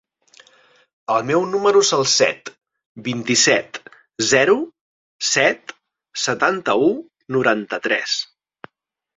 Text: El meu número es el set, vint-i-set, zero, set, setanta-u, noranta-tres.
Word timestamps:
El 1.15 1.25
meu 1.31 1.43
número 1.49 1.83
es 1.87 1.91
el 1.97 2.01
set, 2.13 2.49
vint-i-set, 3.09 3.77
zero, 4.31 4.57
set, 5.33 5.75
setanta-u, 6.25 6.89
noranta-tres. 7.37 8.19